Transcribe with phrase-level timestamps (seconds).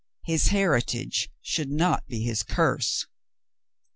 [0.23, 3.05] His heritage should not be his curse.